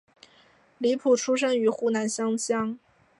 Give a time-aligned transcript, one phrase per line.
[0.79, 2.79] 李普出生于湖南湘乡。